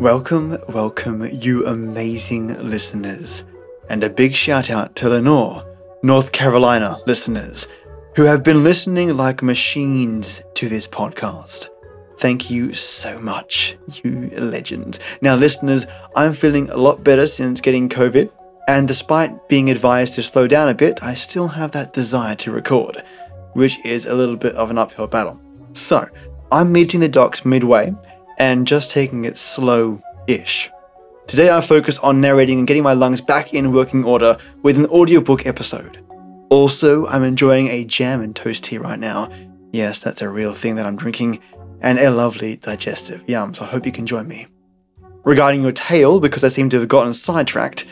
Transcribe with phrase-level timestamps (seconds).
[0.00, 3.44] Welcome, welcome, you amazing listeners.
[3.88, 5.64] And a big shout out to Lenoir,
[6.02, 7.68] North Carolina listeners,
[8.16, 11.68] who have been listening like machines to this podcast.
[12.18, 14.98] Thank you so much, you legends.
[15.20, 18.30] Now, listeners, I'm feeling a lot better since getting COVID,
[18.68, 22.52] and despite being advised to slow down a bit, I still have that desire to
[22.52, 23.02] record,
[23.54, 25.40] which is a little bit of an uphill battle.
[25.72, 26.08] So,
[26.50, 27.94] I'm meeting the docs midway
[28.42, 30.68] and just taking it slow ish.
[31.28, 34.86] Today I focus on narrating and getting my lungs back in working order with an
[34.86, 36.04] audiobook episode.
[36.50, 39.30] Also, I'm enjoying a jam and toast tea right now.
[39.70, 41.38] Yes, that's a real thing that I'm drinking,
[41.82, 43.22] and a lovely digestive.
[43.28, 44.48] Yum, so I hope you can join me.
[45.22, 47.86] Regarding your tale, because I seem to have gotten sidetracked,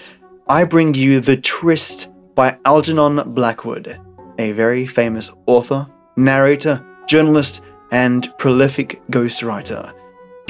[0.48, 4.00] I bring you The Tryst by Algernon Blackwood,
[4.40, 7.62] a very famous author, narrator, journalist,
[7.92, 9.94] and prolific ghostwriter.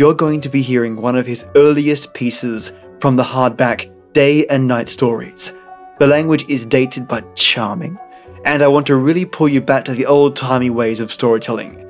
[0.01, 4.67] You're going to be hearing one of his earliest pieces from the hardback Day and
[4.67, 5.55] Night Stories.
[5.99, 7.99] The language is dated but charming,
[8.47, 11.87] and I want to really pull you back to the old timey ways of storytelling.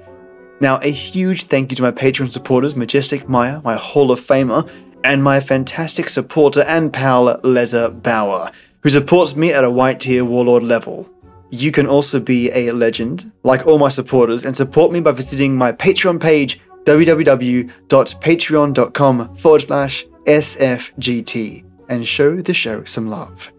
[0.59, 4.69] Now, a huge thank you to my Patreon supporters, Majestic Mayah, my Hall of Famer,
[5.05, 8.51] and my fantastic supporter and pal, Leza Bower,
[8.81, 11.09] who supports me at a white tea warlord level.
[11.51, 15.55] You can also be a legend, like all my supporters, and support me by visiting
[15.55, 23.51] my Patreon page, www.patreon.com forward slash SFGT, and show the show some love.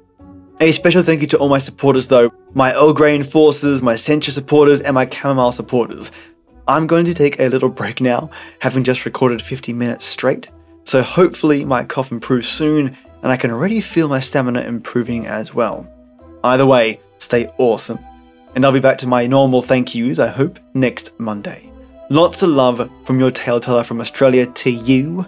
[0.59, 4.31] A special thank you to all my supporters, though my Earl Grey enforcers, my Sencha
[4.31, 6.11] supporters, and my Chamomile supporters.
[6.67, 10.49] I'm going to take a little break now, having just recorded 50 minutes straight,
[10.83, 15.53] so hopefully my cough improves soon, and I can already feel my stamina improving as
[15.53, 15.91] well.
[16.43, 17.99] Either way, stay awesome.
[18.55, 21.70] And I'll be back to my normal thank yous, I hope, next Monday.
[22.11, 25.25] Lots of love from your tale teller from Australia to you.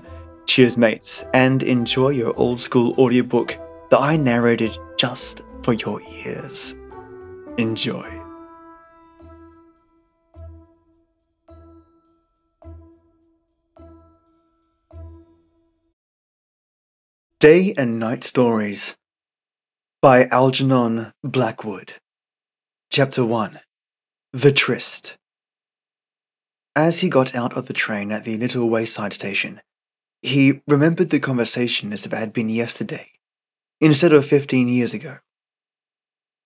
[0.47, 3.57] Cheers, mates, and enjoy your old school audiobook
[3.89, 6.75] that I narrated just for your ears.
[7.57, 8.05] Enjoy.
[17.39, 18.97] Day and Night Stories
[20.01, 21.93] by Algernon Blackwood.
[22.89, 23.61] Chapter 1
[24.33, 25.16] The Tryst.
[26.75, 29.61] As he got out of the train at the little wayside station,
[30.22, 33.11] he remembered the conversation as if it had been yesterday,
[33.79, 35.19] instead of fifteen years ago.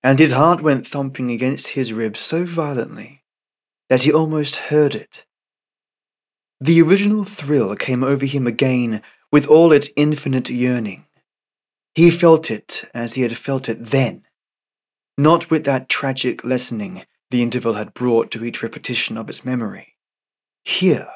[0.04, 3.24] And his heart went thumping against his ribs so violently
[3.90, 5.26] that he almost heard it.
[6.60, 9.02] The original thrill came over him again
[9.32, 11.06] with all its infinite yearning.
[11.96, 14.24] He felt it as he had felt it then,
[15.18, 19.96] not with that tragic lessening the interval had brought to each repetition of its memory.
[20.68, 21.08] Here,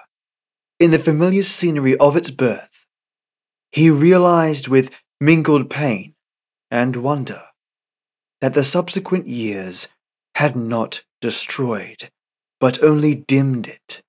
[0.79, 2.87] in the familiar scenery of its birth,
[3.69, 4.89] he realized with
[5.19, 6.15] mingled pain
[6.71, 7.43] and wonder
[8.39, 9.89] that the subsequent years
[10.35, 12.09] had not destroyed,
[12.61, 14.01] but only dimmed it.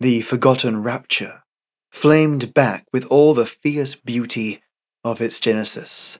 [0.00, 1.44] The forgotten rapture
[1.92, 4.62] flamed back with all the fierce beauty
[5.04, 6.18] of its genesis,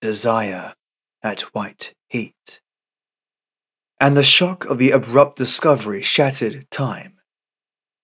[0.00, 0.74] desire
[1.20, 2.60] at white heat.
[3.98, 7.19] And the shock of the abrupt discovery shattered time.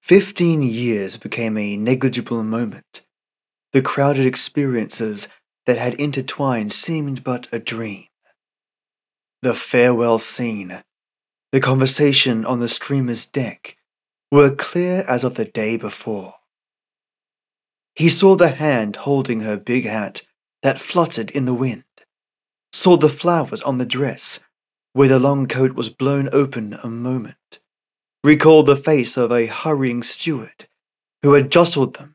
[0.07, 3.05] Fifteen years became a negligible moment.
[3.73, 5.27] The crowded experiences
[5.65, 8.05] that had intertwined seemed but a dream.
[9.43, 10.85] The farewell scene,
[11.51, 13.79] the conversation on the steamer's deck,
[14.31, 16.35] were clear as of the day before.
[17.97, 20.23] He saw the hand holding her big hat
[20.63, 21.83] that fluttered in the wind,
[22.73, 24.39] saw the flowers on the dress
[24.93, 27.59] where the long coat was blown open a moment,
[28.25, 30.69] recalled the face of a hurrying steward
[31.23, 32.15] who had jostled them.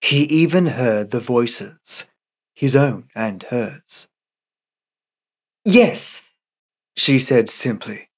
[0.00, 2.04] He even heard the voices,
[2.54, 4.08] his own and hers.
[5.64, 6.30] Yes,
[6.96, 8.08] She said simply.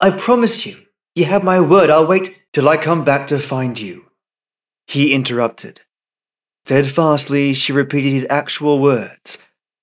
[0.00, 0.76] I promise you.
[1.14, 1.90] You have my word.
[1.90, 2.44] I'll wait.
[2.52, 4.06] Till I come back to find you.
[4.86, 5.80] He interrupted.
[6.64, 9.38] Steadfastly, she repeated his actual words,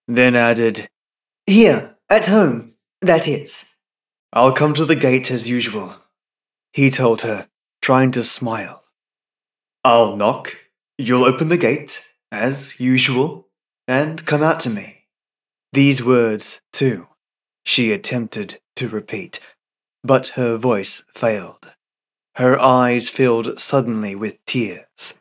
[0.08, 0.90] then added,
[1.46, 3.69] Here, at home, that is.
[4.32, 5.96] I'll come to the gate as usual,
[6.72, 7.48] he told her,
[7.82, 8.84] trying to smile.
[9.84, 10.56] I'll knock,
[11.00, 13.48] you'll open the gate, as usual,
[13.88, 15.08] and come out to me.
[15.74, 17.08] These words, too,
[17.66, 19.40] she attempted to repeat,
[20.04, 21.74] but her voice failed.
[22.36, 25.16] Her eyes filled suddenly with tears.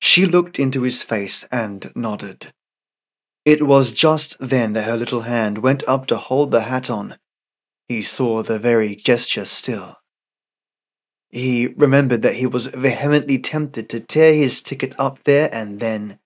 [0.00, 2.52] She looked into his face and nodded.
[3.44, 7.16] It was just then that her little hand went up to hold the hat on.
[7.88, 9.98] He saw the very gesture still.
[11.30, 16.20] He remembered that he was vehemently tempted to tear his ticket up there and then,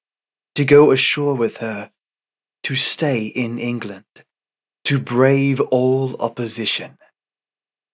[0.54, 1.90] to go ashore with her,
[2.64, 4.04] to stay in England,
[4.84, 6.98] to brave all opposition.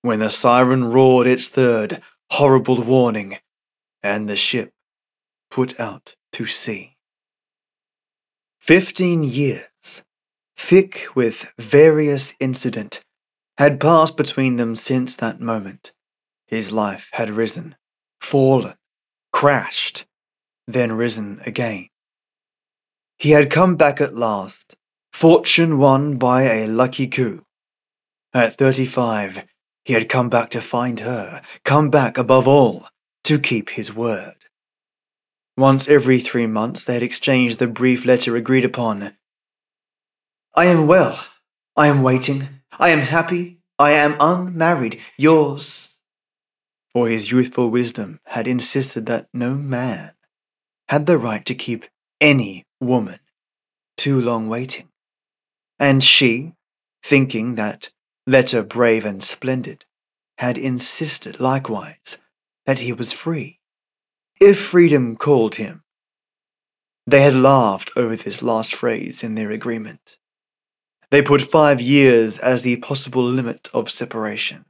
[0.02, 2.02] When the siren roared its third
[2.32, 3.38] horrible warning,
[4.02, 4.72] and the ship
[5.50, 6.96] put out to sea.
[8.58, 10.02] Fifteen years,
[10.56, 13.03] thick with various incident,
[13.58, 15.92] had passed between them since that moment.
[16.46, 17.76] His life had risen,
[18.20, 18.74] fallen,
[19.32, 20.06] crashed,
[20.66, 21.88] then risen again.
[23.18, 24.74] He had come back at last,
[25.12, 27.44] fortune won by a lucky coup.
[28.32, 29.44] At thirty-five,
[29.84, 32.88] he had come back to find her, come back above all,
[33.24, 34.34] to keep his word.
[35.56, 39.16] Once every three months they had exchanged the brief letter agreed upon.
[40.56, 41.24] I am well.
[41.76, 42.48] I am waiting.
[42.78, 43.58] I am happy.
[43.78, 45.00] I am unmarried.
[45.16, 45.96] Yours.
[46.92, 50.12] For his youthful wisdom had insisted that no man
[50.88, 51.86] had the right to keep
[52.20, 53.18] any woman
[53.96, 54.88] too long waiting.
[55.78, 56.52] And she,
[57.02, 57.90] thinking that
[58.26, 59.84] letter brave and splendid,
[60.38, 62.20] had insisted likewise
[62.66, 63.60] that he was free
[64.40, 65.82] if freedom called him.
[67.06, 70.16] They had laughed over this last phrase in their agreement.
[71.14, 74.64] They put five years as the possible limit of separation.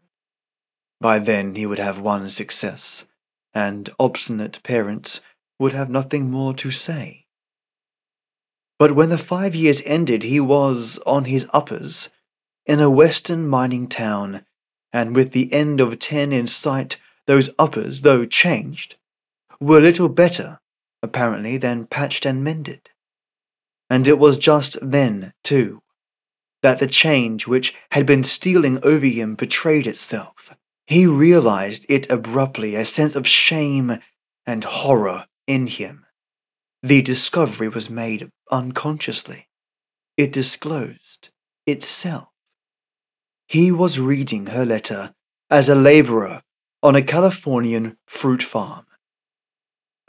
[1.00, 3.06] By then he would have won success,
[3.54, 5.22] and obstinate parents
[5.58, 7.24] would have nothing more to say.
[8.78, 12.10] But when the five years ended, he was on his uppers
[12.66, 14.44] in a western mining town,
[14.92, 18.96] and with the end of ten in sight, those uppers, though changed,
[19.60, 20.60] were little better,
[21.02, 22.90] apparently, than patched and mended.
[23.88, 25.80] And it was just then, too,
[26.64, 30.50] that the change which had been stealing over him betrayed itself.
[30.86, 33.98] He realized it abruptly, a sense of shame
[34.46, 36.06] and horror in him.
[36.82, 39.46] The discovery was made unconsciously.
[40.16, 41.28] It disclosed
[41.66, 42.28] itself.
[43.46, 45.12] He was reading her letter
[45.50, 46.40] as a laborer
[46.82, 48.86] on a Californian fruit farm.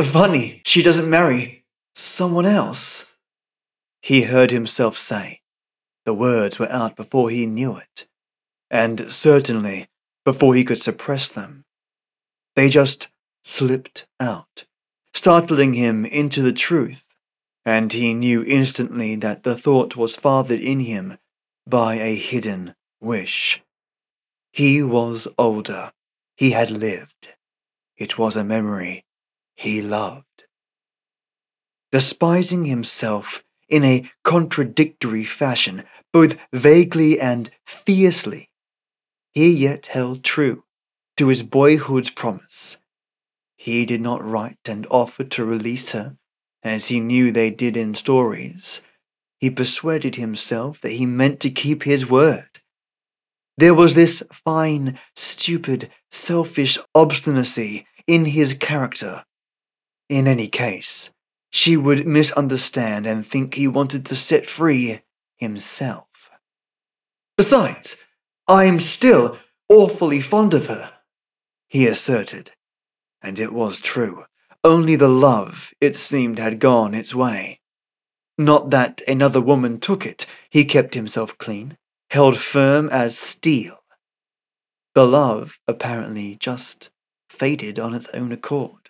[0.01, 1.65] Funny, she doesn't marry
[1.95, 3.17] someone else.
[4.01, 5.41] He heard himself say.
[6.05, 8.07] The words were out before he knew it,
[8.69, 9.89] and certainly
[10.23, 11.65] before he could suppress them.
[12.55, 13.09] They just
[13.43, 14.65] slipped out,
[15.13, 17.15] startling him into the truth,
[17.65, 21.17] and he knew instantly that the thought was fathered in him
[21.67, 23.63] by a hidden wish.
[24.51, 25.91] He was older.
[26.37, 27.35] He had lived.
[27.97, 29.05] It was a memory
[29.55, 30.45] he loved.
[31.91, 35.83] Despising himself in a contradictory fashion,
[36.13, 38.49] both vaguely and fiercely,
[39.33, 40.63] he yet held true
[41.17, 42.77] to his boyhood's promise.
[43.57, 46.17] He did not write and offer to release her,
[46.63, 48.81] as he knew they did in stories.
[49.39, 52.61] He persuaded himself that he meant to keep his word.
[53.57, 59.23] There was this fine, stupid, selfish obstinacy in his character
[60.09, 61.09] in any case,
[61.55, 64.99] she would misunderstand and think he wanted to set free
[65.37, 66.29] himself.
[67.37, 68.03] Besides,
[68.45, 69.37] I'm still
[69.69, 70.91] awfully fond of her,
[71.69, 72.51] he asserted.
[73.21, 74.25] And it was true.
[74.65, 77.61] Only the love, it seemed, had gone its way.
[78.37, 81.77] Not that another woman took it, he kept himself clean,
[82.09, 83.77] held firm as steel.
[84.93, 86.89] The love, apparently, just
[87.29, 88.89] faded on its own accord.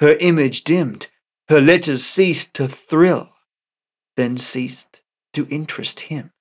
[0.00, 1.06] Her image dimmed,
[1.48, 3.30] her letters ceased to thrill,
[4.16, 6.32] then ceased to interest him.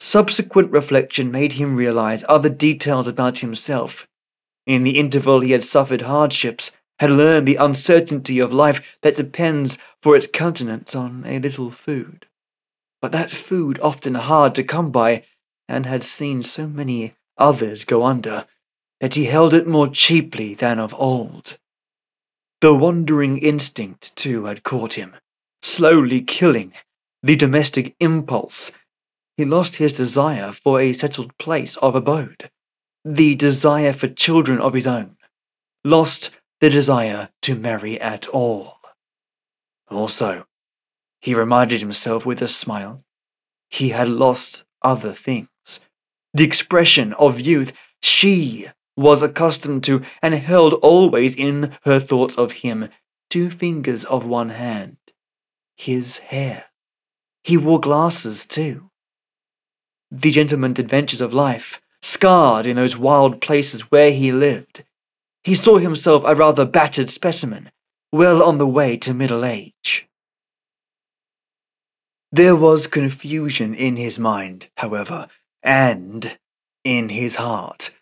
[0.00, 4.06] Subsequent reflection made him realize other details about himself.
[4.66, 9.78] In the interval, he had suffered hardships, had learned the uncertainty of life that depends
[10.02, 12.26] for its countenance on a little food.
[13.00, 15.24] But that food often hard to come by,
[15.68, 18.46] and had seen so many others go under,
[19.00, 21.58] that he held it more cheaply than of old.
[22.60, 25.16] The wandering instinct, too, had caught him,
[25.62, 26.72] slowly killing
[27.22, 28.72] the domestic impulse.
[29.36, 32.50] He lost his desire for a settled place of abode,
[33.04, 35.16] the desire for children of his own,
[35.84, 38.78] lost the desire to marry at all.
[39.88, 40.46] Also,
[41.20, 43.04] he reminded himself with a smile,
[43.70, 45.80] he had lost other things.
[46.34, 47.72] The expression of youth,
[48.02, 48.68] she
[48.98, 52.88] was accustomed to and held always in her thoughts of him
[53.30, 54.96] two fingers of one hand.
[55.76, 56.64] His hair.
[57.44, 58.90] He wore glasses too.
[60.10, 64.84] The gentleman's adventures of life, scarred in those wild places where he lived.
[65.44, 67.70] He saw himself a rather battered specimen,
[68.12, 70.08] well on the way to middle age.
[72.32, 75.28] There was confusion in his mind, however,
[75.62, 76.36] and
[76.82, 77.94] in his heart.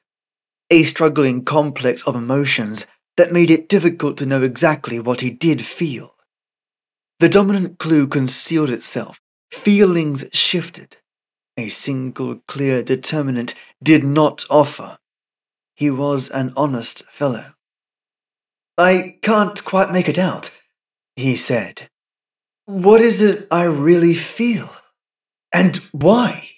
[0.70, 5.64] A struggling complex of emotions that made it difficult to know exactly what he did
[5.64, 6.14] feel.
[7.20, 9.20] The dominant clue concealed itself.
[9.50, 10.98] Feelings shifted.
[11.56, 14.98] A single clear determinant did not offer.
[15.74, 17.54] He was an honest fellow.
[18.76, 20.60] I can't quite make it out,
[21.14, 21.88] he said.
[22.66, 24.70] What is it I really feel?
[25.54, 26.50] And why?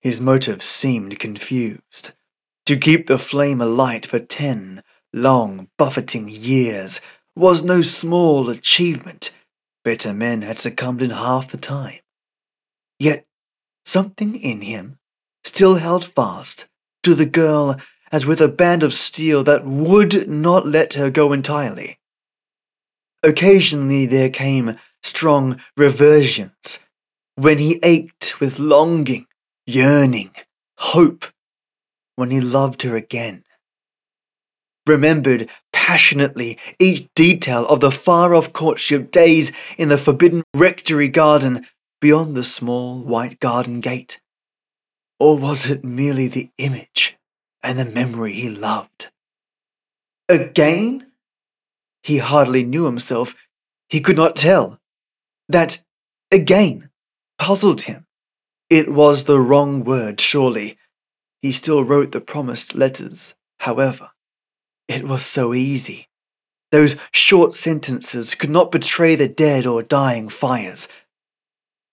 [0.00, 2.12] His motives seemed confused.
[2.68, 7.00] To keep the flame alight for ten long, buffeting years
[7.34, 9.34] was no small achievement.
[9.84, 12.00] Better men had succumbed in half the time.
[12.98, 13.24] Yet
[13.86, 14.98] something in him
[15.44, 16.68] still held fast
[17.04, 17.80] to the girl
[18.12, 21.98] as with a band of steel that would not let her go entirely.
[23.22, 26.80] Occasionally there came strong reversions
[27.34, 29.26] when he ached with longing,
[29.66, 30.32] yearning,
[30.76, 31.24] hope,
[32.18, 33.44] when he loved her again.
[34.88, 41.64] Remembered passionately each detail of the far off courtship days in the forbidden rectory garden
[42.00, 44.20] beyond the small white garden gate.
[45.20, 47.16] Or was it merely the image
[47.62, 49.12] and the memory he loved?
[50.28, 51.12] Again?
[52.02, 53.36] He hardly knew himself.
[53.88, 54.80] He could not tell.
[55.48, 55.84] That
[56.32, 56.90] again
[57.38, 58.06] puzzled him.
[58.68, 60.78] It was the wrong word, surely.
[61.42, 64.10] He still wrote the promised letters, however.
[64.88, 66.08] It was so easy.
[66.70, 70.88] Those short sentences could not betray the dead or dying fires.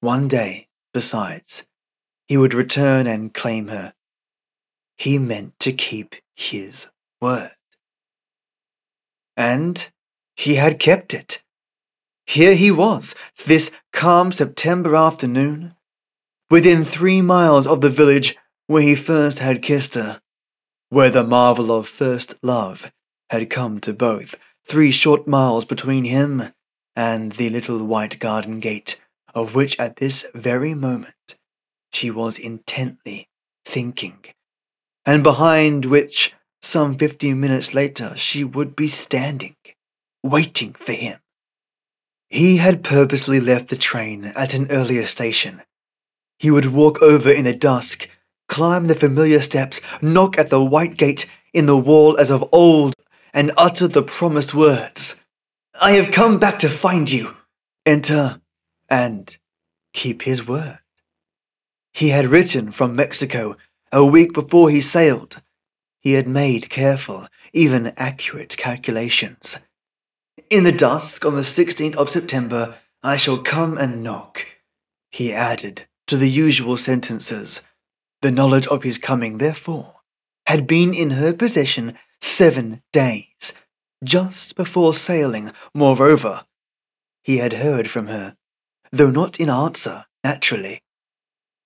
[0.01, 1.65] One day, besides,
[2.27, 3.93] he would return and claim her.
[4.97, 6.89] He meant to keep his
[7.21, 7.51] word.
[9.37, 9.89] And
[10.35, 11.43] he had kept it.
[12.25, 13.13] Here he was,
[13.45, 15.75] this calm September afternoon,
[16.49, 18.35] within three miles of the village
[18.67, 20.22] where he first had kissed her,
[20.89, 22.91] where the marvel of first love
[23.29, 26.51] had come to both, three short miles between him
[26.95, 29.01] and the little white garden gate,
[29.34, 31.36] of which at this very moment
[31.91, 33.27] she was intently
[33.65, 34.17] thinking,
[35.05, 39.55] and behind which some fifteen minutes later she would be standing,
[40.24, 41.19] waiting for him.
[42.29, 45.62] He had purposely left the train at an earlier station.
[46.39, 48.10] He would walk over in the dusk,
[48.47, 52.95] climb the familiar steps, knock at the white gate in the wall as of old,
[53.33, 55.15] and utter the promised words
[55.81, 57.35] I have come back to find you.
[57.85, 58.39] Enter
[58.89, 59.37] and
[59.93, 60.79] keep his word.
[61.93, 63.57] He had written from Mexico
[63.91, 65.41] a week before he sailed.
[65.99, 69.57] He had made careful, even accurate calculations.
[70.49, 74.45] In the dusk on the 16th of September, I shall come and knock,
[75.11, 77.61] he added to the usual sentences.
[78.25, 79.98] The knowledge of his coming, therefore,
[80.48, 83.53] had been in her possession seven days,
[84.03, 85.51] just before sailing.
[85.75, 86.44] Moreover,
[87.22, 88.36] he had heard from her,
[88.91, 90.82] though not in answer, naturally.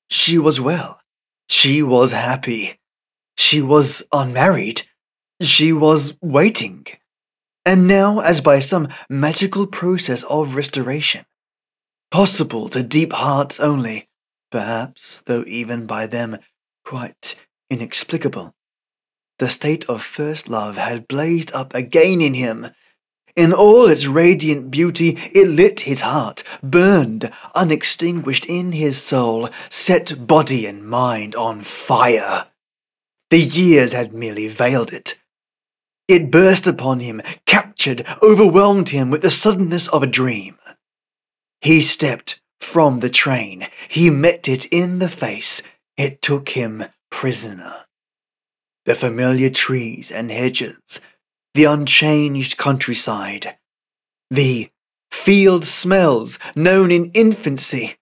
[0.10, 1.00] She was well.
[1.48, 2.78] She was happy.
[3.38, 4.82] She was unmarried.
[5.42, 6.86] She was waiting.
[7.66, 11.25] And now, as by some magical process of restoration,
[12.12, 14.10] possible to deep hearts only,
[14.51, 16.38] perhaps, though even by them
[16.89, 17.36] quite
[17.69, 18.51] inexplicable,
[19.38, 22.65] the state of first love had blazed up again in him,
[23.36, 30.25] in all its radiant beauty, it lit his heart, burned unextinguished in his soul, set
[30.25, 32.48] body and mind on fire.
[33.29, 35.19] The years had merely veiled it.
[36.08, 40.58] It burst upon him, captured, overwhelmed him with the suddenness of a dream.
[41.62, 43.67] He stepped from the train.
[43.88, 45.62] He met it in the face.
[46.00, 47.86] It took him prisoner.
[48.86, 51.01] The familiar trees and hedges,
[51.53, 53.58] the unchanged countryside,
[54.32, 54.70] the
[55.12, 57.98] field smells known in infancy.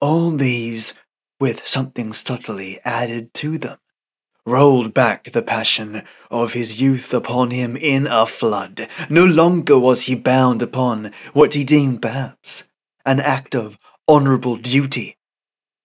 [0.00, 0.94] All these,
[1.38, 3.76] with something subtly added to them,
[4.46, 8.88] rolled back the passion of his youth upon him in a flood.
[9.10, 12.64] No longer was he bound upon what he deemed perhaps
[13.04, 13.76] an act of
[14.08, 15.18] honourable duty.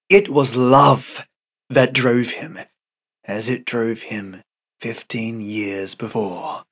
[0.10, 1.26] It was love
[1.70, 2.60] that drove him,
[3.24, 4.44] as it drove him
[4.80, 6.66] fifteen years before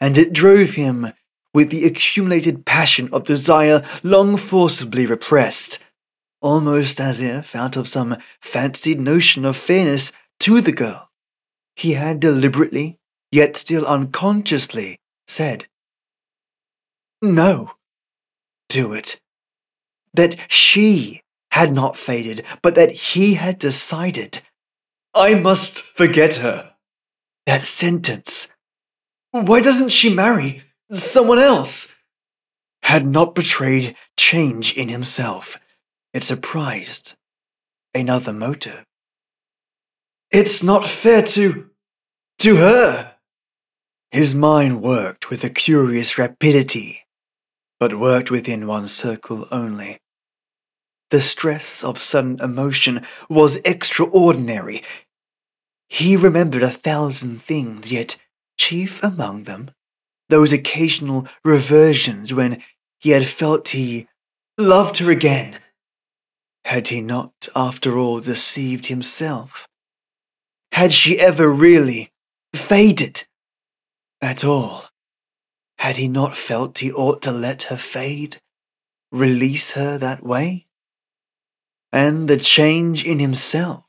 [0.00, 1.12] and it drove him
[1.52, 5.84] with the accumulated passion of desire long forcibly repressed,
[6.40, 11.10] almost as if, out of some fancied notion of fairness to the girl,
[11.76, 12.98] he had deliberately,
[13.30, 15.66] yet still unconsciously, said,
[17.20, 17.72] No,
[18.68, 19.20] do it.
[20.14, 24.40] That she had not faded, but that he had decided,
[25.14, 26.72] I must forget her.
[27.46, 28.48] That sentence,
[29.32, 31.98] why doesn't she marry someone else?
[32.82, 35.58] Had not betrayed change in himself.
[36.12, 37.14] It surprised
[37.94, 38.84] another motive.
[40.30, 41.70] It's not fair to.
[42.38, 43.14] to her.
[44.12, 47.06] His mind worked with a curious rapidity,
[47.78, 49.98] but worked within one circle only.
[51.10, 54.82] The stress of sudden emotion was extraordinary.
[55.88, 58.16] He remembered a thousand things, yet
[58.58, 59.72] chief among them,
[60.28, 62.62] those occasional reversions when
[63.00, 64.06] he had felt he
[64.56, 65.58] loved her again.
[66.64, 69.66] Had he not, after all, deceived himself?
[70.72, 72.12] Had she ever really
[72.54, 73.24] faded
[74.20, 74.84] at all?
[75.78, 78.36] Had he not felt he ought to let her fade,
[79.10, 80.66] release her that way?
[81.92, 83.84] And the change in himself?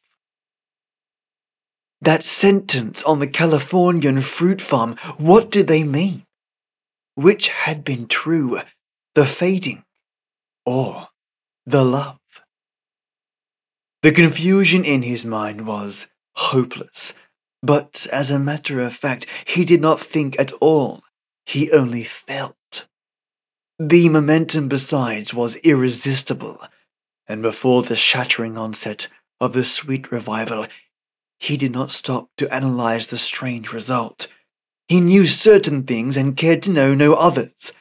[2.02, 6.26] That sentence on the Californian fruit farm, what did they mean?
[7.16, 8.60] Which had been true,
[9.14, 9.84] the fading
[10.66, 11.10] or
[11.66, 12.18] the love?
[14.02, 17.14] The confusion in his mind was hopeless.
[17.62, 21.04] But as a matter of fact, he did not think at all.
[21.46, 22.88] He only felt.
[23.78, 26.60] The momentum, besides, was irresistible,
[27.32, 29.08] and before the shattering onset
[29.40, 30.68] of the sweet revival,
[31.40, 34.32] he did not stop to analyze the strange result.
[34.88, 37.72] He knew certain things and cared to know no others.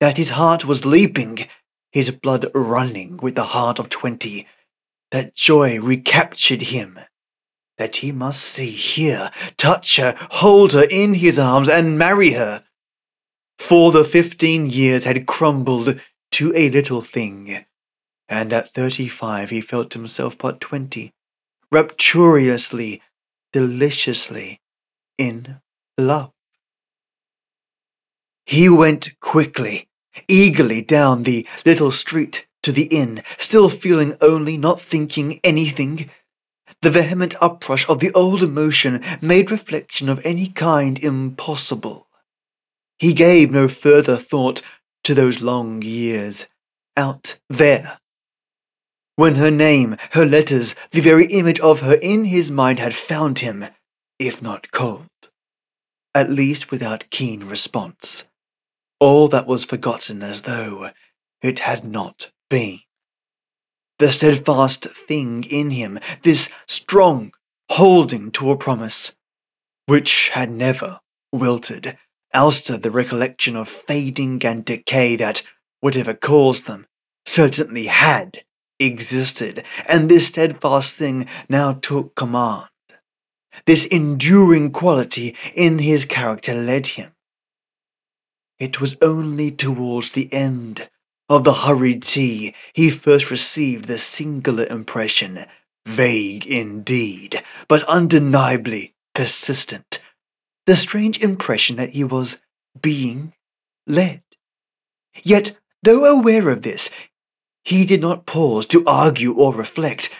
[0.00, 1.48] That his heart was leaping,
[1.90, 4.46] his blood running with the heart of twenty.
[5.10, 7.00] That joy recaptured him
[7.78, 12.64] that he must see, hear, touch her, hold her in his arms, and marry her.
[13.58, 15.98] For the fifteen years had crumbled
[16.32, 17.64] to a little thing,
[18.28, 21.12] and at thirty five he felt himself but twenty,
[21.70, 23.02] rapturously,
[23.52, 24.60] deliciously
[25.18, 25.60] in
[25.98, 26.32] love.
[28.46, 29.88] He went quickly,
[30.28, 36.10] eagerly down the little street to the inn, still feeling only, not thinking anything
[36.82, 42.08] the vehement uprush of the old emotion made reflection of any kind impossible.
[42.98, 44.62] He gave no further thought
[45.04, 46.46] to those long years
[46.96, 47.98] out there.
[49.16, 53.40] When her name, her letters, the very image of her in his mind had found
[53.40, 53.66] him,
[54.18, 55.08] if not cold,
[56.14, 58.26] at least without keen response.
[59.00, 60.90] All that was forgotten as though
[61.42, 62.80] it had not been
[64.02, 67.32] the steadfast thing in him, this strong
[67.70, 69.14] holding to a promise,
[69.86, 70.98] which had never
[71.30, 71.96] wilted,
[72.34, 75.42] ousted the recollection of fading and decay that,
[75.78, 76.84] whatever caused them,
[77.24, 78.42] certainly had
[78.84, 82.68] existed, and this steadfast thing now took command.
[83.66, 87.12] This enduring quality in his character led him.
[88.58, 90.88] It was only towards the end
[91.28, 95.46] of the hurried tea, he first received the singular impression,
[95.86, 100.02] vague indeed, but undeniably persistent,
[100.66, 102.42] the strange impression that he was
[102.80, 103.32] being
[103.86, 104.22] led.
[105.22, 106.90] Yet, though aware of this,
[107.64, 110.14] he did not pause to argue or reflect.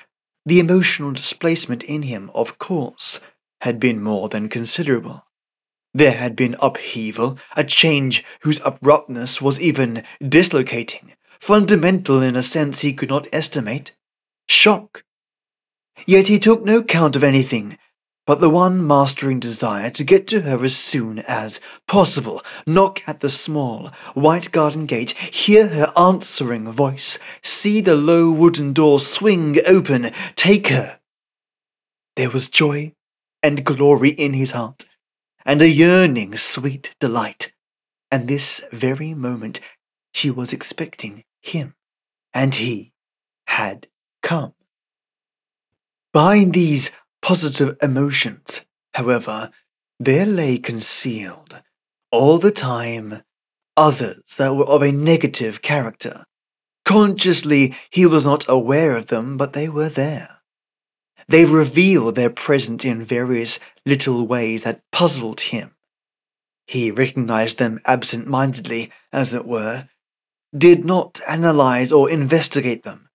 [0.46, 3.20] The emotional displacement in him, of course,
[3.60, 5.24] had been more than considerable.
[5.94, 12.80] There had been upheaval, a change whose abruptness was even dislocating, fundamental in a sense
[12.80, 13.94] he could not estimate.
[14.48, 15.04] Shock.
[16.06, 17.78] Yet he took no count of anything
[18.26, 23.20] but the one mastering desire to get to her as soon as possible, knock at
[23.20, 29.56] the small, white garden gate, hear her answering voice, see the low wooden door swing
[29.66, 31.00] open, take her.
[32.16, 32.94] There was joy
[33.42, 34.88] and glory in his heart
[35.44, 37.52] and a yearning sweet delight.
[38.10, 39.60] And this very moment
[40.12, 41.74] she was expecting him,
[42.34, 42.92] and he
[43.46, 43.88] had
[44.22, 44.54] come.
[46.12, 46.90] Behind these
[47.22, 49.50] positive emotions, however,
[49.98, 51.62] there lay concealed,
[52.10, 53.22] all the time,
[53.76, 56.24] others that were of a negative character.
[56.84, 60.40] Consciously, he was not aware of them, but they were there.
[61.28, 65.76] They revealed their presence in various little ways that puzzled him.
[66.66, 69.88] He recognized them absent mindedly, as it were,
[70.56, 73.08] did not analyze or investigate them,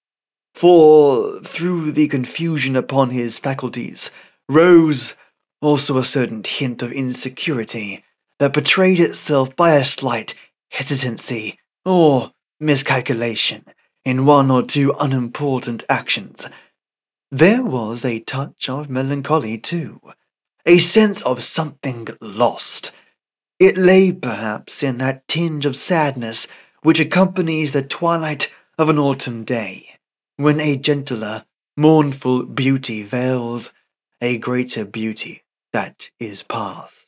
[0.58, 4.10] for through the confusion upon his faculties,
[4.50, 5.16] rose
[5.62, 8.04] also a certain hint of insecurity
[8.40, 10.34] that betrayed itself by a slight
[10.72, 13.66] hesitancy or miscalculation
[14.04, 16.48] in one or two unimportant actions.
[17.30, 20.02] There was a touch of melancholy, too,
[20.66, 22.92] a sense of something lost.
[23.60, 26.48] It lay perhaps in that tinge of sadness
[26.82, 29.97] which accompanies the twilight of an autumn day,
[30.38, 31.46] when a gentler,
[31.76, 33.74] mournful beauty veils
[34.22, 37.08] a greater beauty that is past.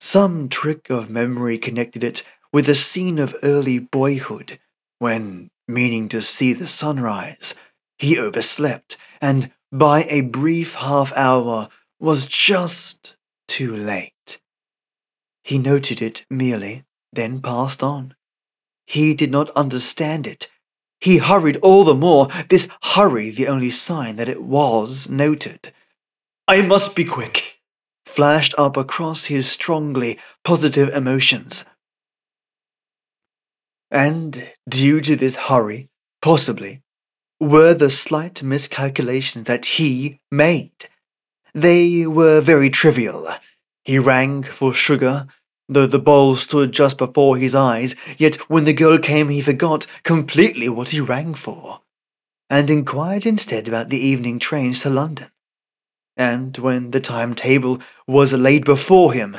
[0.00, 4.58] Some trick of memory connected it with a scene of early boyhood,
[4.98, 7.54] when, meaning to see the sunrise,
[7.98, 14.40] he overslept, and by a brief half hour was just too late.
[15.42, 18.14] He noted it merely, then passed on.
[18.86, 20.50] He did not understand it.
[21.00, 25.72] He hurried all the more, this hurry the only sign that it was noted.
[26.46, 27.60] I must be quick,
[28.04, 31.64] flashed up across his strongly positive emotions.
[33.90, 35.88] And due to this hurry,
[36.20, 36.82] possibly,
[37.40, 40.88] were the slight miscalculations that he made.
[41.54, 43.28] They were very trivial.
[43.84, 45.26] He rang for sugar,
[45.70, 49.86] though the bowl stood just before his eyes, yet when the girl came he forgot
[50.02, 51.80] completely what he rang for,
[52.50, 55.30] and inquired instead about the evening trains to London.
[56.16, 59.38] And when the timetable was laid before him,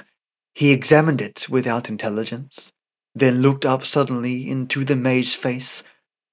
[0.56, 2.72] he examined it without intelligence,
[3.13, 5.84] then looked up suddenly into the maid's face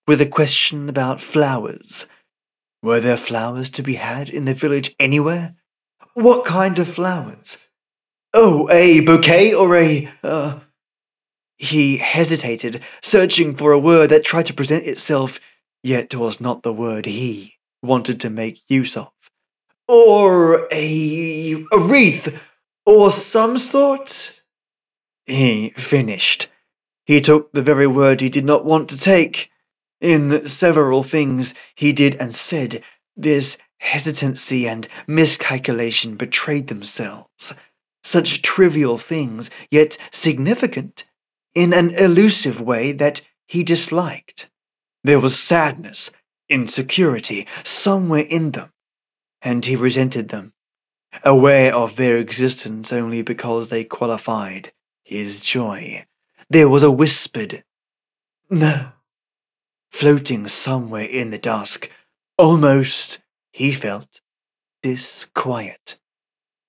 [0.07, 2.07] with a question about flowers.
[2.83, 5.57] Were there flowers to be had in the village anywhere?
[6.15, 7.68] What kind of flowers?
[8.35, 10.61] Oh, a bouquet or a, uh...
[11.57, 15.41] He hesitated, searching for a word that tried to present itself,
[15.83, 19.11] yet was not the word he wanted to make use of.
[19.89, 22.39] Or a, a wreath,
[22.87, 24.43] or some sort?
[25.27, 26.49] He finished.
[27.07, 29.51] He took the very word he did not want to take.
[30.01, 32.83] In several things he did and said,
[33.17, 37.55] this hesitancy and miscalculation betrayed themselves.
[38.15, 41.05] Such trivial things, yet significant,
[41.55, 44.51] in an elusive way that he disliked.
[45.05, 46.11] There was sadness,
[46.49, 48.73] insecurity, somewhere in them,
[49.43, 50.55] and he resented them,
[51.23, 54.73] aware of their existence only because they qualified
[55.05, 56.05] his joy
[56.51, 57.63] there was a whispered
[58.51, 58.93] no
[59.91, 61.91] floating somewhere in the dusk,
[62.37, 63.21] almost,
[63.53, 64.21] he felt,
[64.83, 65.99] disquiet.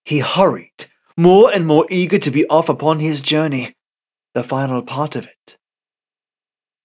[0.04, 0.86] He hurried,
[1.20, 3.76] more and more eager to be off upon his journey,
[4.34, 5.58] the final part of it.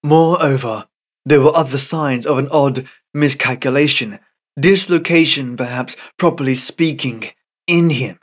[0.02, 0.88] Moreover,
[1.24, 4.18] there were other signs of an odd miscalculation,
[4.58, 7.30] dislocation perhaps properly speaking,
[7.68, 8.18] in him.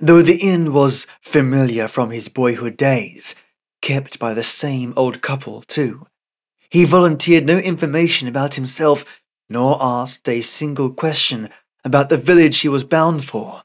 [0.00, 3.34] Though the inn was familiar from his boyhood days,
[3.82, 6.06] kept by the same old couple, too.
[6.70, 9.04] He volunteered no information about himself,
[9.50, 11.50] nor asked a single question
[11.84, 13.64] about the village he was bound for.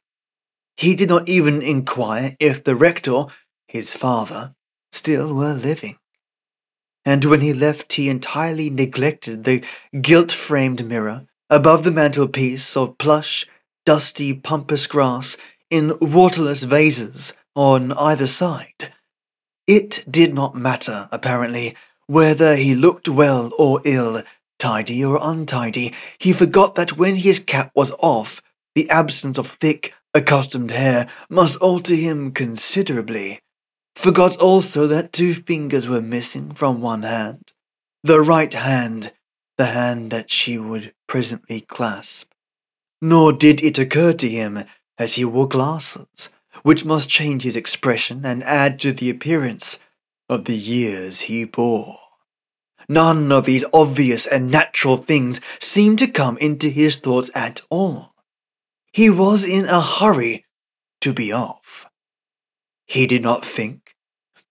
[0.78, 3.26] He did not even inquire if the rector,
[3.68, 4.54] his father,
[4.92, 5.98] still were living.
[7.04, 9.64] And when he left, he entirely neglected the
[10.02, 13.48] gilt framed mirror above the mantelpiece of plush,
[13.86, 15.38] dusty, pampas grass
[15.70, 18.94] in waterless vases on either side.
[19.66, 24.24] It did not matter, apparently, whether he looked well or ill,
[24.60, 25.94] tidy or untidy.
[26.20, 28.42] He forgot that when his cap was off,
[28.76, 33.40] the absence of thick, accustomed hair must alter him considerably.
[33.96, 37.54] Forgot also that two fingers were missing from one hand.
[38.04, 39.14] The right hand,
[39.58, 42.32] the hand that she would presently clasp.
[43.02, 44.64] Nor did it occur to him
[44.98, 46.30] that he wore glasses
[46.64, 49.80] which must change his expression and add to the appearance
[50.30, 52.00] of the years he bore.
[52.90, 58.14] None of these obvious and natural things seemed to come into his thoughts at all.
[58.98, 60.46] He was in a hurry
[61.02, 61.86] to be off.
[62.88, 63.94] He did not think,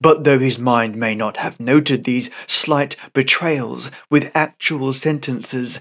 [0.01, 5.81] but though his mind may not have noted these slight betrayals with actual sentences,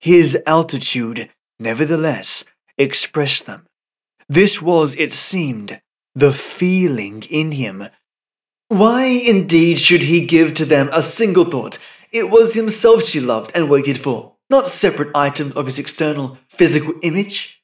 [0.00, 1.28] his altitude,
[1.60, 2.44] nevertheless,
[2.78, 3.66] expressed them
[4.28, 5.80] this was, it seemed,
[6.14, 7.88] the feeling in him.
[8.68, 11.78] Why indeed should he give to them a single thought?
[12.12, 16.94] It was himself she loved and waited for, not separate items of his external physical
[17.02, 17.55] image.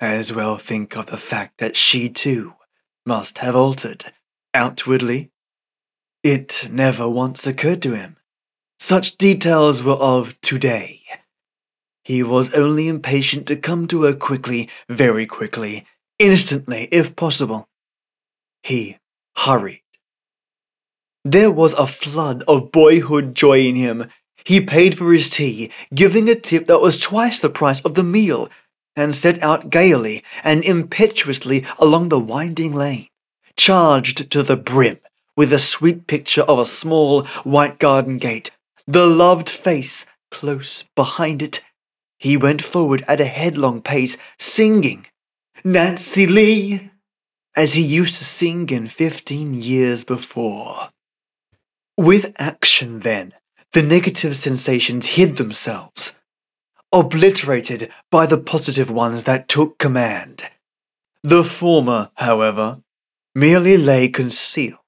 [0.00, 2.54] As well think of the fact that she too
[3.04, 4.12] must have altered,
[4.54, 5.30] outwardly.
[6.22, 8.16] It never once occurred to him.
[8.78, 11.02] Such details were of today.
[12.04, 15.84] He was only impatient to come to her quickly, very quickly,
[16.18, 17.68] instantly, if possible.
[18.62, 18.98] He
[19.36, 19.82] hurried.
[21.24, 24.08] There was a flood of boyhood joy in him.
[24.44, 28.04] He paid for his tea, giving a tip that was twice the price of the
[28.04, 28.48] meal,
[28.98, 33.08] and set out gaily and impetuously along the winding lane,
[33.56, 34.98] charged to the brim
[35.36, 38.50] with the sweet picture of a small white garden gate,
[38.86, 41.64] the loved face close behind it.
[42.18, 45.06] He went forward at a headlong pace, singing,
[45.62, 46.90] Nancy Lee,
[47.54, 50.90] as he used to sing in fifteen years before.
[51.96, 53.34] With action, then,
[53.72, 56.14] the negative sensations hid themselves,
[56.92, 60.44] obliterated by the positive ones that took command.
[61.22, 62.80] The former, however,
[63.34, 64.78] merely lay concealed.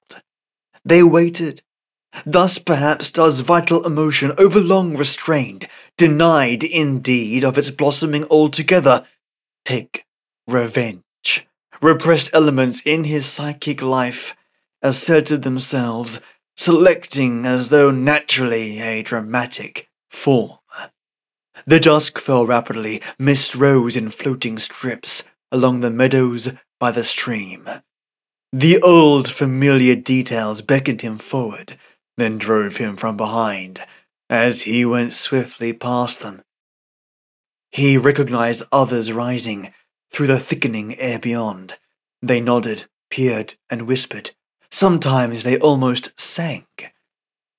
[0.83, 1.61] They waited.
[2.25, 9.05] Thus perhaps does vital emotion overlong restrained, denied indeed of its blossoming altogether,
[9.63, 10.05] take
[10.47, 11.03] revenge.
[11.81, 14.35] Repressed elements in his psychic life
[14.81, 16.19] asserted themselves
[16.57, 20.57] selecting as though naturally a dramatic form.
[21.65, 27.69] The dusk fell rapidly, mist rose in floating strips along the meadows by the stream.
[28.53, 31.77] The old familiar details beckoned him forward,
[32.17, 33.79] then drove him from behind
[34.29, 36.41] as he went swiftly past them.
[37.71, 39.73] He recognized others rising
[40.09, 41.77] through the thickening air beyond.
[42.21, 44.31] They nodded, peered, and whispered.
[44.69, 46.65] Sometimes they almost sang.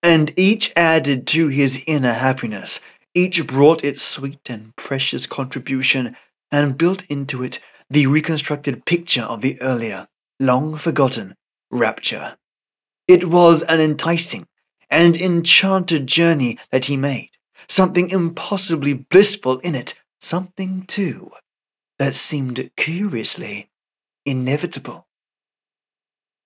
[0.03, 2.81] And each added to his inner happiness,
[3.15, 6.17] each brought its sweet and precious contribution,
[6.51, 7.59] and built into it
[7.91, 10.09] the reconstructed picture of the earlier,
[10.41, 11.35] long forgotten
[11.71, 12.37] rapture.
[13.09, 14.47] It was an enticing
[14.91, 17.31] and enchanted journey that he made,
[17.69, 21.31] something impossibly blissful in it, something, too,
[21.99, 23.71] that seemed curiously
[24.25, 25.07] inevitable.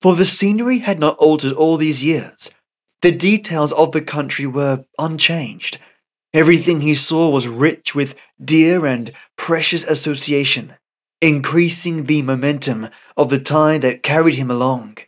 [0.01, 2.51] For the scenery had not altered all these years.
[3.03, 5.79] The details of the country were unchanged.
[6.37, 10.75] Everything he saw was rich with dear and precious association,
[11.23, 14.99] increasing the momentum of the tide that carried him along.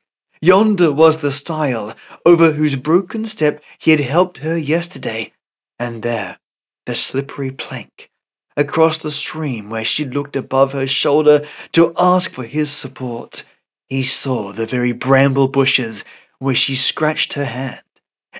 [0.41, 5.35] Yonder was the stile over whose broken step he had helped her yesterday,
[5.79, 6.39] and there
[6.87, 8.11] the slippery plank
[8.57, 13.45] across the stream where she looked above her shoulder to ask for his support.
[13.91, 16.07] He saw the very bramble bushes
[16.39, 17.83] where she scratched her hand,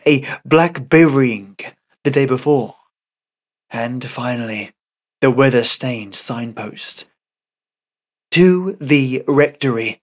[0.07, 1.59] a blackberrying
[2.03, 2.78] the day before,
[3.71, 4.73] and finally
[5.21, 7.07] the weather stained signpost.
[8.33, 10.03] To the rectory,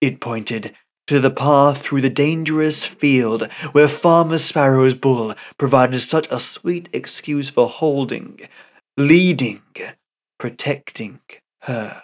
[0.00, 0.74] it pointed,
[1.06, 6.88] to the path through the dangerous field where Farmer Sparrow's bull provided such a sweet
[6.92, 8.40] excuse for holding,
[8.96, 9.62] leading,
[10.38, 11.20] protecting
[11.62, 12.02] her.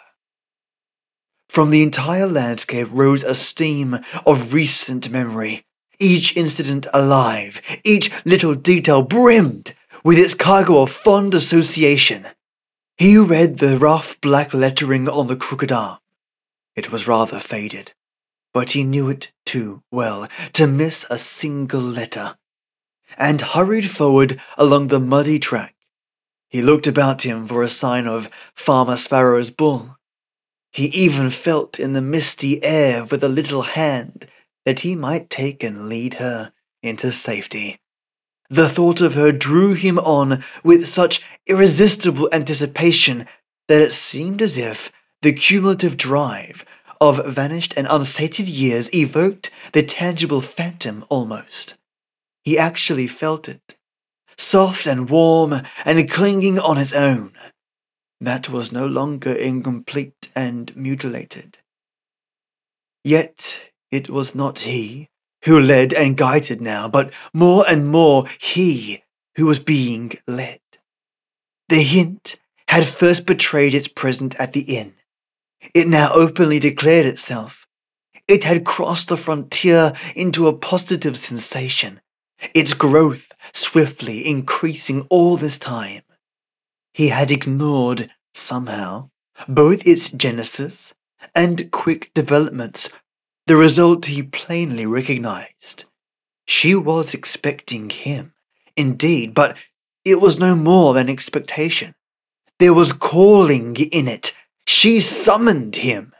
[1.48, 5.64] From the entire landscape rose a steam of recent memory,
[5.98, 9.73] each incident alive, each little detail brimmed
[10.04, 12.26] with its cargo of fond association.
[12.96, 15.98] He read the rough black lettering on the crooked arm.
[16.76, 17.92] It was rather faded,
[18.52, 22.36] but he knew it too well to miss a single letter,
[23.16, 25.74] and hurried forward along the muddy track.
[26.48, 29.96] He looked about him for a sign of Farmer Sparrow's bull,
[30.74, 34.26] he even felt in the misty air with a little hand
[34.64, 37.78] that he might take and lead her into safety.
[38.54, 43.26] The thought of her drew him on with such irresistible anticipation
[43.66, 46.64] that it seemed as if the cumulative drive
[47.00, 51.74] of vanished and unsated years evoked the tangible phantom almost.
[52.44, 53.76] He actually felt it,
[54.38, 57.32] soft and warm and clinging on its own
[58.20, 61.58] that was no longer incomplete and mutilated.
[63.02, 63.58] Yet
[63.90, 65.08] it was not he
[65.44, 69.02] who led and guided now, but more and more he
[69.36, 70.60] who was being led.
[71.68, 74.94] The hint had first betrayed its presence at the inn.
[75.74, 77.66] It now openly declared itself.
[78.26, 82.00] It had crossed the frontier into a positive sensation,
[82.54, 86.02] its growth swiftly increasing all this time.
[86.92, 89.10] He had ignored, somehow,
[89.48, 90.94] both its genesis
[91.34, 92.88] and quick developments,
[93.46, 95.84] the result he plainly recognized.
[96.46, 98.32] She was expecting him,
[98.76, 99.56] indeed, but
[100.04, 101.94] it was no more than expectation.
[102.58, 104.36] There was calling in it.
[104.66, 106.12] She summoned him.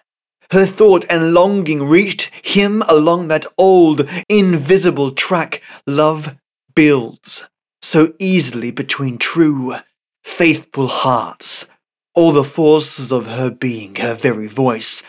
[0.51, 6.37] Her thought and longing reached him along that old, invisible track love
[6.75, 7.49] builds
[7.85, 9.75] so easily between true
[10.25, 11.67] faithful hearts,
[12.15, 15.03] all the forces of her being, her very voice,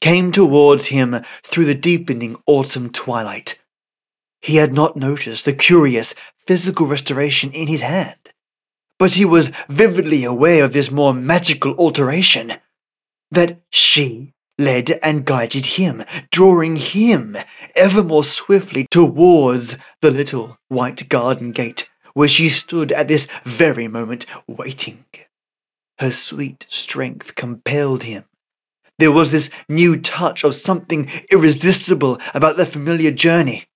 [0.00, 3.60] came towards him through the deepening autumn twilight.
[4.40, 6.14] He had not noticed the curious
[6.46, 8.32] physical restoration in his hand,
[8.98, 12.54] but he was vividly aware of this more magical alteration.
[13.30, 17.36] That she led and guided him, drawing him
[17.76, 23.88] ever more swiftly towards the little white garden gate where she stood at this very
[23.88, 25.04] moment waiting.
[25.98, 28.24] Her sweet strength compelled him.
[29.00, 33.66] There was this new touch of something irresistible about the familiar journey,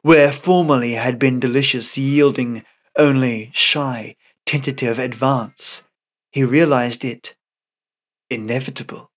[0.00, 2.64] where formerly had been delicious, yielding
[2.96, 4.16] only shy,
[4.46, 5.82] tentative advance.
[6.32, 7.36] He realized it
[8.30, 9.10] inevitable.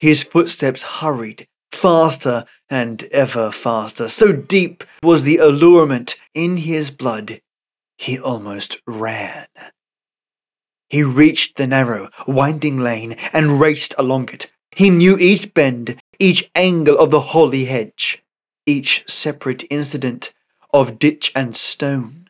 [0.00, 4.08] His footsteps hurried, faster and ever faster.
[4.08, 7.42] So deep was the allurement in his blood,
[7.98, 9.46] he almost ran.
[10.88, 14.50] He reached the narrow, winding lane and raced along it.
[14.74, 18.22] He knew each bend, each angle of the holly hedge,
[18.66, 20.32] each separate incident
[20.72, 22.28] of ditch and stone.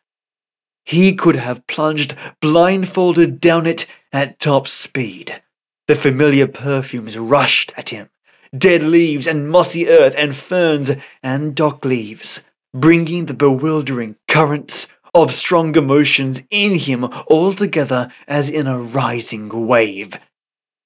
[0.84, 5.42] He could have plunged blindfolded down it at top speed.
[5.88, 8.10] The familiar perfumes rushed at him
[8.56, 12.40] dead leaves and mossy earth and ferns and dock leaves,
[12.72, 19.48] bringing the bewildering currents of strong emotions in him all together as in a rising
[19.66, 20.18] wave.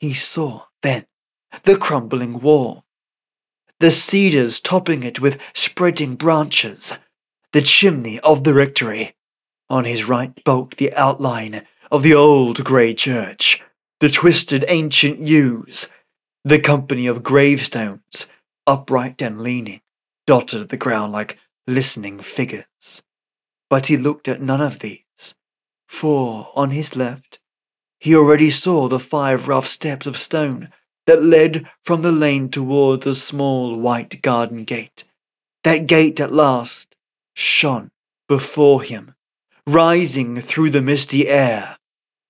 [0.01, 1.05] He saw, then,
[1.65, 2.85] the crumbling wall,
[3.81, 6.93] the cedars topping it with spreading branches,
[7.53, 9.15] the chimney of the rectory.
[9.71, 13.63] On his right bulked the outline of the old grey church,
[14.01, 15.87] the twisted ancient yews,
[16.45, 18.27] the company of gravestones,
[18.67, 19.83] upright and leaning,
[20.27, 23.03] dotted at the ground like listening figures.
[23.69, 25.35] But he looked at none of these,
[25.87, 27.39] for on his left
[28.01, 30.71] he already saw the five rough steps of stone
[31.09, 35.05] that led from the lane towards a small white garden gate.
[35.65, 36.95] That gate at last
[37.33, 37.91] shone
[38.29, 39.15] before him,
[39.67, 41.79] rising through the misty air.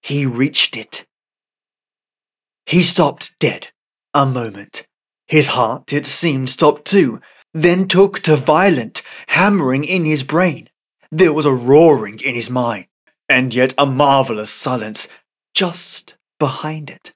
[0.00, 1.06] He reached it.
[2.66, 3.72] He stopped dead
[4.14, 4.86] a moment.
[5.26, 7.20] His heart, it seemed, stopped too,
[7.52, 10.68] then took to violent hammering in his brain.
[11.10, 12.86] There was a roaring in his mind,
[13.28, 15.08] and yet a marvelous silence
[15.52, 17.12] just behind it.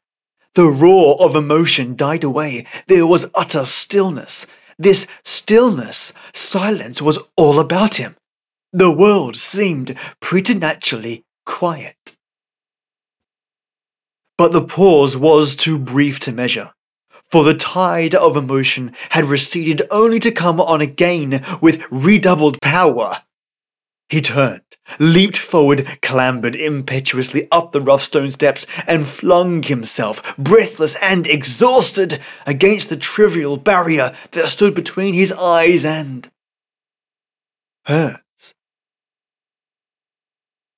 [0.54, 2.66] The roar of emotion died away.
[2.86, 4.46] There was utter stillness.
[4.78, 8.16] This stillness, silence was all about him.
[8.72, 12.16] The world seemed preternaturally quiet.
[14.36, 16.72] But the pause was too brief to measure,
[17.30, 23.22] for the tide of emotion had receded only to come on again with redoubled power.
[24.08, 30.96] He turned, leaped forward, clambered impetuously up the rough stone steps, and flung himself, breathless
[31.02, 36.30] and exhausted, against the trivial barrier that stood between his eyes and
[37.86, 38.18] hers.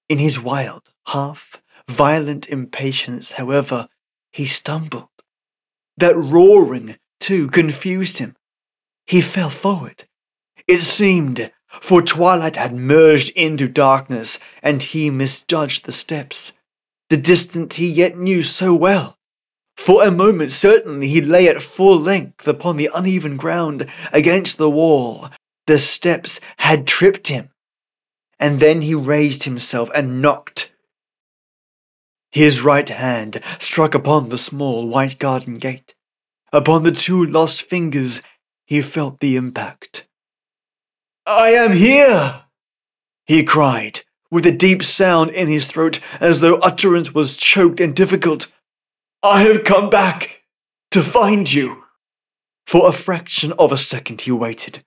[0.08, 3.88] In his wild, half violent impatience, however,
[4.32, 5.08] he stumbled.
[5.96, 8.36] That roaring, too, confused him.
[9.06, 10.04] He fell forward.
[10.66, 16.52] It seemed for twilight had merged into darkness, and he misjudged the steps,
[17.10, 19.18] the distance he yet knew so well.
[19.76, 24.70] For a moment, certainly, he lay at full length upon the uneven ground against the
[24.70, 25.30] wall.
[25.66, 27.50] The steps had tripped him.
[28.38, 30.72] And then he raised himself and knocked.
[32.30, 35.94] His right hand struck upon the small white garden gate.
[36.52, 38.22] Upon the two lost fingers,
[38.66, 40.08] he felt the impact.
[41.26, 42.42] I am here!
[43.24, 47.96] He cried, with a deep sound in his throat as though utterance was choked and
[47.96, 48.52] difficult.
[49.22, 50.42] I have come back
[50.90, 51.84] to find you.
[52.66, 54.84] For a fraction of a second he waited,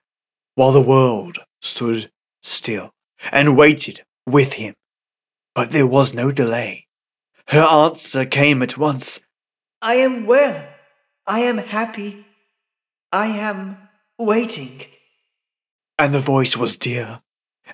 [0.54, 2.92] while the world stood still
[3.32, 4.74] and waited with him.
[5.56, 6.86] But there was no delay.
[7.48, 9.18] Her answer came at once.
[9.82, 10.68] I am well.
[11.26, 12.26] I am happy.
[13.10, 13.76] I am
[14.18, 14.82] waiting
[15.98, 17.20] and the voice was dear,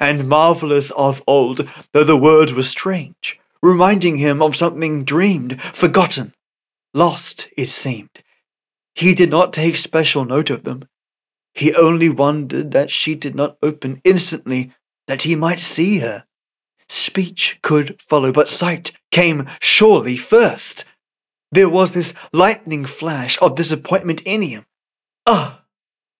[0.00, 6.32] and marvellous of old, though the words were strange, reminding him of something dreamed, forgotten,
[6.92, 8.22] lost, it seemed.
[8.94, 10.88] He did not take special note of them.
[11.52, 14.72] He only wondered that she did not open instantly,
[15.06, 16.24] that he might see her.
[16.88, 20.84] Speech could follow, but sight came surely first.
[21.52, 24.66] There was this lightning flash of disappointment in him.
[25.26, 25.63] Ah!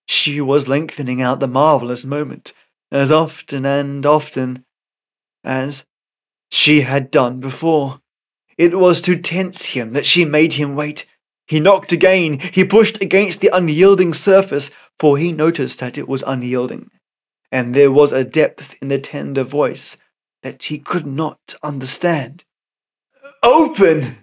[0.07, 2.53] She was lengthening out the marvellous moment
[2.91, 4.65] as often and often
[5.43, 5.85] as
[6.51, 8.01] she had done before.
[8.57, 11.05] It was to tense him that she made him wait.
[11.47, 12.39] He knocked again.
[12.39, 16.89] He pushed against the unyielding surface, for he noticed that it was unyielding.
[17.51, 19.97] And there was a depth in the tender voice
[20.41, 22.45] that he could not understand.
[23.43, 24.17] Open!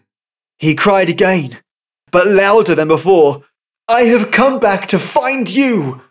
[0.58, 1.58] He cried again,
[2.10, 3.44] but louder than before.
[3.88, 6.02] I have come back to find you!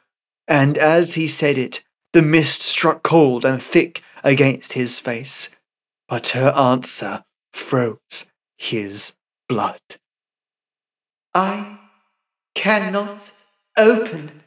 [0.47, 5.49] And as he said it, the mist struck cold and thick against his face.
[6.07, 9.15] But her answer froze his
[9.47, 9.79] blood.
[11.33, 11.79] I
[12.53, 13.31] cannot
[13.77, 14.43] open.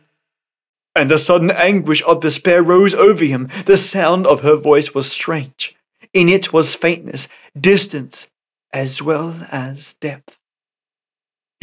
[0.95, 3.49] And the sudden anguish of despair rose over him.
[3.65, 5.75] The sound of her voice was strange.
[6.13, 7.27] In it was faintness,
[7.59, 8.31] distance,
[8.73, 10.39] as well as depth.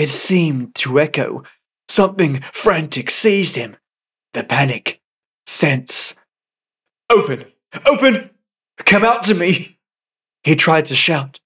[0.02, 1.44] It seemed to echo.
[1.88, 3.78] Something frantic seized him.
[4.34, 5.00] The panic.
[5.46, 6.16] Sense.
[7.12, 7.46] Open!
[7.86, 8.32] Open!
[8.80, 9.78] Come out to me!
[10.44, 11.40] He tried to shout.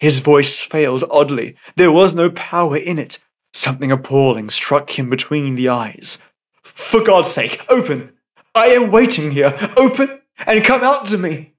[0.00, 1.56] His voice failed oddly.
[1.76, 3.24] There was no power in it.
[3.54, 6.18] Something appalling struck him between the eyes.
[6.62, 8.12] For God's sake, open!
[8.54, 9.54] I am waiting here.
[9.78, 11.53] Open and come out to me.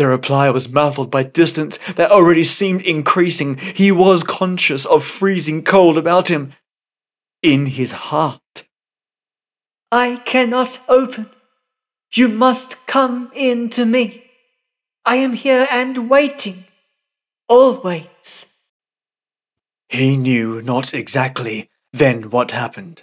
[0.00, 3.58] The reply was muffled by distance that already seemed increasing.
[3.58, 6.54] He was conscious of freezing cold about him.
[7.42, 8.66] In his heart.
[9.92, 11.28] I cannot open.
[12.14, 14.24] You must come in to me.
[15.04, 16.64] I am here and waiting.
[17.46, 18.46] Always.
[19.90, 23.02] He knew not exactly then what happened.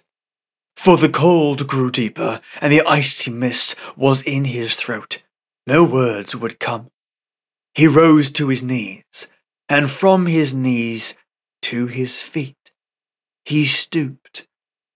[0.75, 5.21] For the cold grew deeper, and the icy mist was in his throat.
[5.67, 6.89] No words would come.
[7.75, 9.27] He rose to his knees,
[9.67, 11.13] and from his knees
[11.63, 12.71] to his feet.
[13.43, 14.47] He stooped.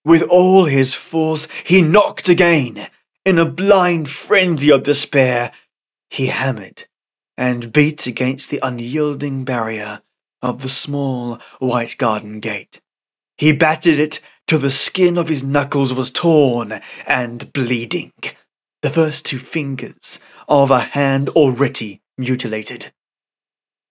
[0.06, 2.88] With all his force, he knocked again.
[3.26, 5.52] In a blind frenzy of despair,
[6.10, 6.86] he hammered
[7.38, 10.02] and beat against the unyielding barrier
[10.42, 12.82] of the small white garden gate.
[13.38, 18.14] He battered it till the skin of his knuckles was torn and bleeding,
[18.82, 22.92] the first two fingers of a hand already mutilated.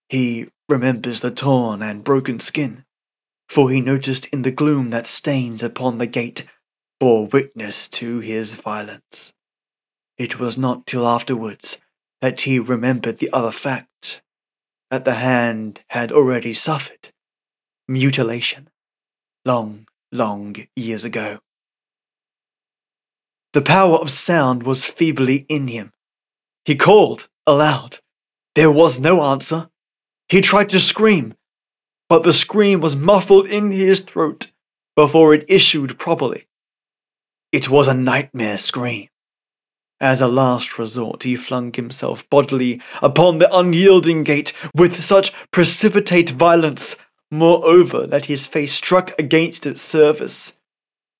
[0.09, 2.85] He remembers the torn and broken skin,
[3.47, 6.47] for he noticed in the gloom that stains upon the gate
[6.99, 9.33] bore witness to his violence.
[10.17, 11.79] It was not till afterwards
[12.19, 14.21] that he remembered the other fact
[14.89, 17.09] that the hand had already suffered
[17.87, 18.69] mutilation
[19.45, 21.39] long, long years ago.
[23.53, 25.91] The power of sound was feebly in him.
[26.63, 27.97] He called aloud.
[28.55, 29.69] There was no answer.
[30.29, 31.33] He tried to scream,
[32.07, 34.51] but the scream was muffled in his throat
[34.95, 36.47] before it issued properly.
[37.51, 39.09] It was a nightmare scream.
[39.99, 46.31] As a last resort, he flung himself bodily upon the unyielding gate with such precipitate
[46.31, 46.95] violence,
[47.29, 50.57] moreover, that his face struck against its surface.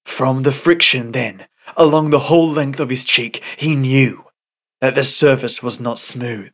[0.06, 1.46] From the friction, then,
[1.78, 4.26] along the whole length of his cheek, he knew
[4.80, 6.54] that the surface was not smooth.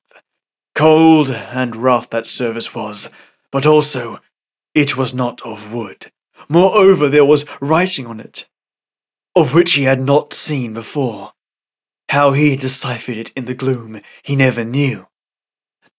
[0.75, 3.09] Cold and rough that surface was,
[3.51, 4.19] but also
[4.75, 6.11] it was not of wood.
[6.49, 8.47] Moreover, there was writing on it,
[9.35, 11.33] of which he had not seen before.
[12.09, 15.07] How he deciphered it in the gloom, he never knew.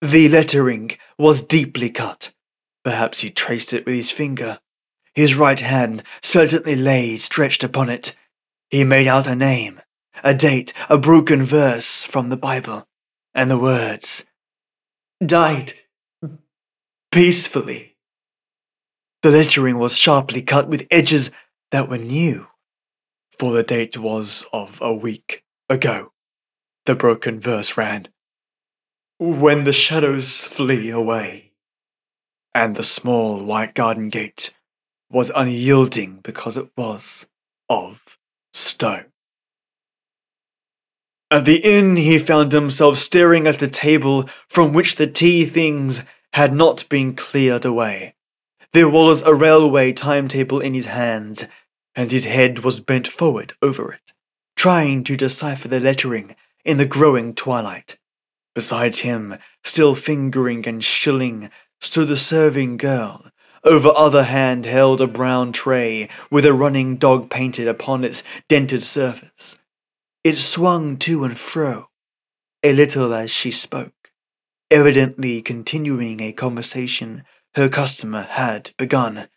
[0.01, 2.33] The lettering was deeply cut.
[2.85, 4.61] Perhaps he traced it with his finger.
[5.13, 8.17] His right hand certainly lay stretched upon it.
[8.71, 9.81] He made out a name,
[10.23, 12.87] a date, a broken verse from the Bible,
[13.35, 14.27] and the words,
[15.25, 15.73] Died
[17.11, 17.97] peacefully.
[19.23, 21.31] The lettering was sharply cut with edges
[21.71, 22.49] that were new,
[23.39, 26.13] for the date was of a week ago.
[26.85, 28.09] The broken verse ran
[29.19, 31.53] When the shadows flee away,
[32.55, 34.55] and the small white garden gate
[35.11, 37.27] was unyielding because it was
[37.71, 38.18] of
[38.59, 39.07] stone.
[41.31, 46.03] At the inn, he found himself staring at the table from which the tea things
[46.33, 48.15] had not been cleared away.
[48.73, 51.45] There was a railway timetable in his hands,
[51.95, 54.13] and his head was bent forward over it
[54.59, 56.35] trying to decipher the lettering
[56.65, 57.97] in the growing twilight.
[58.57, 61.49] Besides him, still fingering and shilling,
[61.81, 63.31] stood the serving girl.
[63.69, 68.83] Over other hand held a brown tray with a running dog painted upon its dented
[68.83, 69.59] surface.
[70.25, 71.91] It swung to and fro,
[72.63, 74.11] a little as she spoke,
[74.71, 77.25] evidently continuing a conversation
[77.57, 79.29] her customer had begun,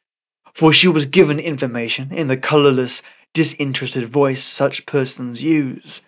[0.54, 3.02] for she was given information in the colourless
[3.34, 6.04] disinterested voice such persons use.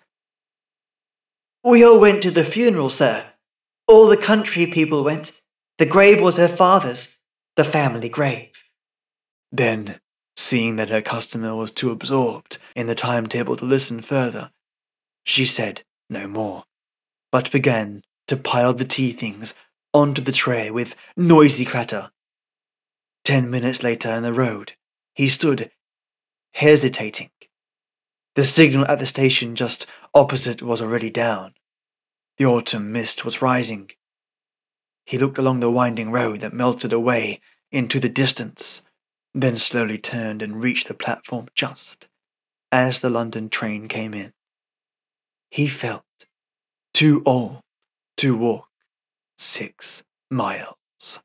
[1.62, 3.32] We all went to the funeral, sir.
[3.86, 5.42] All the country people went.
[5.76, 7.13] The grave was her father's,
[7.56, 8.64] the family grave.
[9.52, 10.00] Then,
[10.36, 14.50] seeing that her customer was too absorbed in the timetable to listen further,
[15.24, 16.64] she said no more,
[17.30, 19.54] but began to pile the tea things
[19.92, 22.10] onto the tray with noisy clatter.
[23.24, 24.72] Ten minutes later in the road,
[25.14, 25.70] he stood,
[26.54, 27.30] hesitating.
[28.34, 31.54] The signal at the station just opposite was already down.
[32.36, 33.90] The autumn mist was rising.
[35.04, 37.40] He looked along the winding road that melted away
[37.70, 38.82] into the distance,
[39.34, 42.06] then slowly turned and reached the platform just
[42.72, 44.32] as the London train came in.
[45.50, 46.04] He felt
[46.92, 47.60] too old
[48.16, 48.68] to walk
[49.36, 51.20] six miles.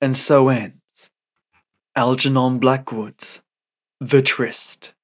[0.00, 1.10] And so ends
[1.94, 3.42] Algernon Blackwood's
[4.00, 4.94] The Tryst.